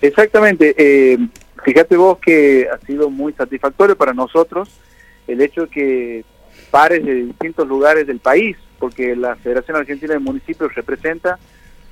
Exactamente. 0.00 0.74
Eh, 0.76 1.18
fíjate 1.64 1.96
vos 1.96 2.18
que 2.18 2.68
ha 2.72 2.78
sido 2.86 3.10
muy 3.10 3.32
satisfactorio 3.32 3.96
para 3.96 4.14
nosotros 4.14 4.70
el 5.26 5.40
hecho 5.40 5.62
de 5.62 5.68
que 5.68 6.24
pares 6.70 7.04
de 7.04 7.26
distintos 7.26 7.66
lugares 7.68 8.06
del 8.06 8.18
país, 8.18 8.56
porque 8.78 9.14
la 9.14 9.36
Federación 9.36 9.76
Argentina 9.76 10.14
de 10.14 10.20
Municipios 10.20 10.74
representa 10.74 11.38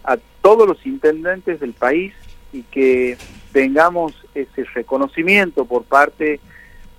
a 0.05 0.17
todos 0.41 0.67
los 0.67 0.85
intendentes 0.87 1.61
del 1.61 1.73
país 1.73 2.15
y 2.53 2.63
que 2.63 3.19
tengamos 3.53 4.15
ese 4.35 4.65
reconocimiento 4.65 5.65
por 5.67 5.85
parte 5.85 6.41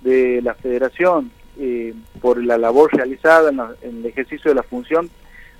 de 0.02 0.40
la 0.42 0.54
Federación 0.54 1.30
eh, 1.58 1.94
por 2.20 2.42
la 2.42 2.56
labor 2.56 2.90
realizada 2.94 3.50
en, 3.82 3.98
el 3.98 4.06
ejercicio 4.06 4.50
de 4.50 4.54
la 4.54 4.62
función 4.62 5.10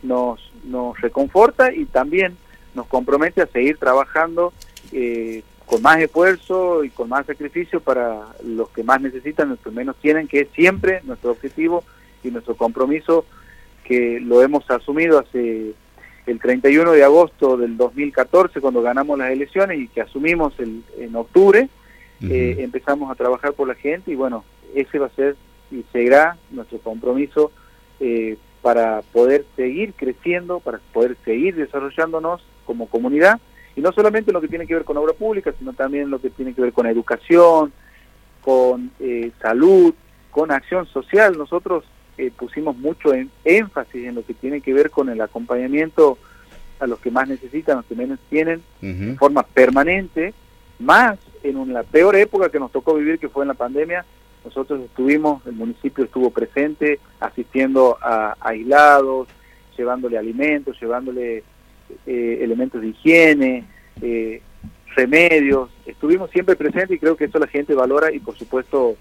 nos, 0.03 0.41
nos 0.65 0.99
reconforta 1.01 1.75
y 1.75 1.85
también 1.85 2.37
nos 2.75 2.87
compromete 2.87 3.43
a 3.43 3.47
seguir 3.47 3.77
trabajando 3.77 4.53
eh, 4.93 5.43
con 5.67 5.83
más 5.83 5.99
esfuerzo 5.99 6.83
y 6.85 6.91
con 6.91 7.09
más 7.09 7.27
sacrificio 7.27 7.81
para 7.81 8.27
los 8.45 8.71
que 8.71 8.83
más 8.83 9.01
necesitan, 9.01 9.51
los 9.51 9.61
que 9.61 9.71
menos 9.71 9.97
tienen, 9.97 10.27
que 10.27 10.41
es 10.41 10.49
siempre 10.55 11.01
nuestro 11.05 11.31
objetivo 11.31 11.85
y 12.25 12.31
nuestro 12.31 12.57
compromiso 12.57 13.25
que 13.85 14.21
lo 14.21 14.43
hemos 14.43 14.69
asumido 14.71 15.19
hace 15.19 15.75
el 16.27 16.41
31 16.41 16.93
de 16.93 17.05
agosto 17.05 17.57
del 17.57 17.77
2014 17.77 18.61
cuando 18.61 18.83
ganamos 18.83 19.19
las 19.19 19.31
elecciones 19.31 19.81
y 19.81 19.89
que 19.89 20.01
asumimos 20.01 20.55
el, 20.59 20.83
en 20.99 21.17
octubre, 21.17 21.69
eh, 22.23 22.57
empezamos 22.59 23.11
a 23.11 23.15
trabajar 23.15 23.55
por 23.55 23.67
la 23.67 23.75
gente 23.75 24.13
y 24.13 24.15
bueno, 24.15 24.45
ese 24.75 24.99
va 24.99 25.07
a 25.07 25.11
ser 25.11 25.37
y 25.71 25.85
seguirá 25.93 26.37
nuestro 26.51 26.79
compromiso 26.79 27.53
eh, 28.01 28.37
para 28.63 29.03
poder 29.13 29.45
seguir 29.57 29.95
creciendo, 29.95 30.61
para 30.61 30.81
poder 30.93 31.17
seguir 31.25 31.55
desarrollándonos 31.57 32.45
como 32.67 32.89
comunidad, 32.89 33.41
y 33.77 33.81
no 33.81 33.93
solamente 33.93 34.33
lo 34.33 34.41
que 34.41 34.49
tiene 34.49 34.67
que 34.67 34.75
ver 34.75 34.85
con 34.85 34.97
obra 34.97 35.13
pública, 35.13 35.53
sino 35.59 35.73
también 35.73 36.11
lo 36.11 36.21
que 36.21 36.31
tiene 36.31 36.55
que 36.55 36.63
ver 36.63 36.73
con 36.73 36.87
educación, 36.87 37.73
con 38.43 38.91
eh, 39.01 39.31
salud, 39.41 39.95
con 40.31 40.51
acción 40.51 40.87
social. 40.87 41.37
Nosotros 41.39 41.85
eh, 42.19 42.31
pusimos 42.37 42.77
mucho 42.77 43.15
en, 43.15 43.31
énfasis 43.45 44.07
en 44.07 44.17
lo 44.17 44.25
que 44.25 44.35
tiene 44.35 44.61
que 44.61 44.75
ver 44.75 44.91
con 44.91 45.09
el 45.09 45.21
acompañamiento 45.21 46.19
a 46.79 46.87
los 46.87 46.99
que 46.99 47.11
más 47.11 47.29
necesitan, 47.29 47.75
a 47.75 47.81
los 47.81 47.87
que 47.87 47.95
menos 47.95 48.19
tienen, 48.31 48.63
de 48.81 49.15
forma 49.17 49.43
permanente, 49.43 50.33
más 50.79 51.19
en 51.43 51.73
la 51.73 51.83
peor 51.83 52.17
época 52.17 52.49
que 52.49 52.59
nos 52.59 52.73
tocó 52.73 52.95
vivir, 52.95 53.19
que 53.19 53.29
fue 53.29 53.45
en 53.45 53.49
la 53.49 53.55
pandemia, 53.55 54.05
nosotros 54.45 54.81
estuvimos, 54.81 55.45
el 55.47 55.53
municipio 55.53 56.05
estuvo 56.05 56.31
presente 56.31 56.99
asistiendo 57.21 57.99
a 58.01 58.37
aislados, 58.41 59.29
llevándole 59.77 60.17
alimentos, 60.17 60.81
llevándole 60.81 61.45
eh, 62.07 62.39
elementos 62.43 62.81
de 62.81 62.89
higiene, 62.89 63.65
eh, 64.01 64.43
remedios. 64.95 65.71
Estuvimos 65.87 66.31
siempre 66.31 66.57
presentes 66.57 66.97
y 66.97 66.99
creo 66.99 67.17
que 67.17 67.25
eso 67.25 67.39
la 67.39 67.47
gente 67.47 67.75
valora 67.75 68.13
y 68.13 68.19
por 68.19 68.37
supuesto 68.37 68.97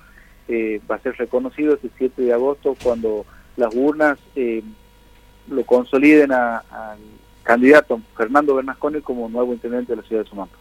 eh, 0.48 0.82
va 0.90 0.96
a 0.96 1.00
ser 1.00 1.16
reconocido 1.18 1.76
este 1.76 1.90
7 1.98 2.22
de 2.22 2.34
agosto 2.34 2.76
cuando 2.82 3.26
las 3.58 3.74
urnas 3.76 4.18
lo 5.50 5.64
consoliden 5.66 6.32
al 6.32 6.62
candidato 7.44 8.00
Fernando 8.16 8.56
Bernasconi 8.56 9.02
como 9.02 9.28
nuevo 9.28 9.54
intendente 9.54 9.94
de 9.94 10.02
la 10.02 10.08
ciudad 10.08 10.24
de 10.24 10.30
Sumampa. 10.30 10.58